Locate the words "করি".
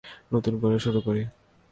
1.01-1.23